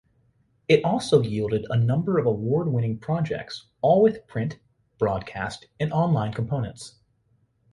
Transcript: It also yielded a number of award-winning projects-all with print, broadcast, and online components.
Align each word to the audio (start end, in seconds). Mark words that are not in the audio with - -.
It 0.67 0.83
also 0.83 1.21
yielded 1.21 1.67
a 1.69 1.77
number 1.77 2.17
of 2.17 2.25
award-winning 2.25 2.97
projects-all 2.97 4.01
with 4.01 4.25
print, 4.25 4.57
broadcast, 4.97 5.67
and 5.79 5.93
online 5.93 6.33
components. 6.33 6.95